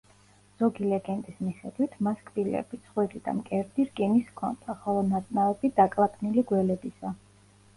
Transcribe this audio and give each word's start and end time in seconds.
ზოგი 0.59 0.85
ლეგენდის 0.91 1.35
მიხედვით 1.47 1.97
მას 2.07 2.23
კბილები, 2.29 2.79
ცხვირი 2.87 3.21
და 3.27 3.35
მკერდი 3.41 3.87
რკინის 3.91 4.27
ჰქონდა, 4.31 4.77
ხოლო 4.87 5.05
ნაწნავები 5.11 5.73
დაკლაკნილი 5.83 6.47
გველებისა. 6.55 7.15